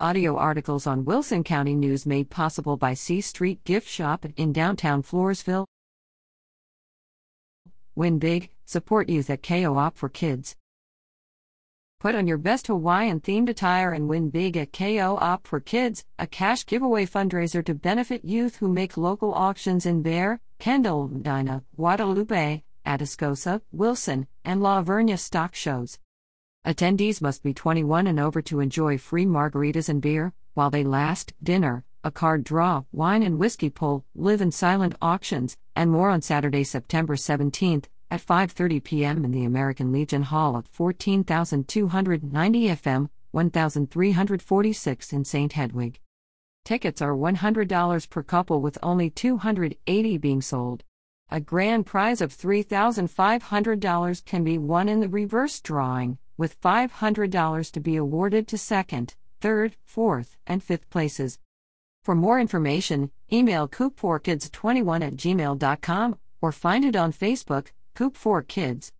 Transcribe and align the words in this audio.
Audio 0.00 0.36
articles 0.36 0.88
on 0.88 1.04
Wilson 1.04 1.44
County 1.44 1.76
News 1.76 2.04
made 2.04 2.28
possible 2.28 2.76
by 2.76 2.94
C 2.94 3.20
Street 3.20 3.62
Gift 3.62 3.88
Shop 3.88 4.26
in 4.36 4.52
downtown 4.52 5.04
Floresville. 5.04 5.66
Win 7.94 8.18
big, 8.18 8.50
support 8.64 9.08
youth 9.08 9.30
at 9.30 9.44
KO 9.44 9.78
Op 9.78 9.96
for 9.96 10.08
Kids. 10.08 10.56
Put 12.00 12.16
on 12.16 12.26
your 12.26 12.38
best 12.38 12.66
Hawaiian 12.66 13.20
themed 13.20 13.48
attire 13.48 13.92
and 13.92 14.08
win 14.08 14.30
big 14.30 14.56
at 14.56 14.72
KO 14.72 15.16
Op 15.20 15.46
for 15.46 15.60
Kids, 15.60 16.04
a 16.18 16.26
cash 16.26 16.66
giveaway 16.66 17.06
fundraiser 17.06 17.64
to 17.64 17.72
benefit 17.72 18.24
youth 18.24 18.56
who 18.56 18.68
make 18.68 18.96
local 18.96 19.32
auctions 19.32 19.86
in 19.86 20.02
Bexar, 20.02 20.40
Kendall, 20.58 21.06
Medina, 21.06 21.62
Guadalupe, 21.76 22.64
Atascosa, 22.84 23.60
Wilson, 23.70 24.26
and 24.44 24.60
La 24.60 24.82
Vernia 24.82 25.16
stock 25.16 25.54
shows. 25.54 26.00
Attendees 26.66 27.20
must 27.20 27.42
be 27.42 27.52
21 27.52 28.06
and 28.06 28.18
over 28.18 28.40
to 28.40 28.60
enjoy 28.60 28.96
free 28.96 29.26
margaritas 29.26 29.90
and 29.90 30.00
beer, 30.00 30.32
while 30.54 30.70
they 30.70 30.82
last, 30.82 31.34
dinner, 31.42 31.84
a 32.02 32.10
card 32.10 32.42
draw, 32.42 32.84
wine 32.90 33.22
and 33.22 33.38
whiskey 33.38 33.68
pull, 33.68 34.06
live 34.14 34.40
and 34.40 34.54
silent 34.54 34.94
auctions, 35.02 35.58
and 35.76 35.90
more 35.90 36.08
on 36.08 36.22
Saturday, 36.22 36.64
September 36.64 37.16
17th 37.16 37.84
at 38.10 38.24
5:30 38.24 38.82
p.m. 38.82 39.26
in 39.26 39.30
the 39.30 39.44
American 39.44 39.92
Legion 39.92 40.22
Hall 40.22 40.56
at 40.56 40.66
14290 40.68 42.68
FM, 42.68 43.10
1346 43.32 45.12
in 45.12 45.22
St. 45.22 45.52
Hedwig. 45.52 46.00
Tickets 46.64 47.02
are 47.02 47.14
$100 47.14 48.08
per 48.08 48.22
couple 48.22 48.62
with 48.62 48.78
only 48.82 49.10
280 49.10 50.16
being 50.16 50.40
sold. 50.40 50.82
A 51.30 51.40
grand 51.40 51.84
prize 51.84 52.22
of 52.22 52.34
$3,500 52.34 54.24
can 54.24 54.44
be 54.44 54.56
won 54.56 54.88
in 54.88 55.00
the 55.00 55.10
reverse 55.10 55.60
drawing 55.60 56.16
with 56.36 56.60
$500 56.60 57.70
to 57.72 57.80
be 57.80 57.96
awarded 57.96 58.48
to 58.48 58.58
second, 58.58 59.14
third, 59.40 59.76
fourth, 59.84 60.36
and 60.46 60.62
fifth 60.62 60.88
places. 60.90 61.38
For 62.02 62.14
more 62.14 62.38
information, 62.40 63.10
email 63.32 63.68
coop4kids21 63.68 65.06
at 65.06 65.16
gmail.com 65.16 66.18
or 66.42 66.52
find 66.52 66.84
it 66.84 66.96
on 66.96 67.12
Facebook, 67.12 67.68
Coop4Kids. 67.96 68.90